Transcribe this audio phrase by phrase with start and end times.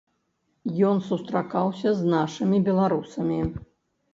[0.91, 3.39] Ён сустракаўся з нашымі беларусамі.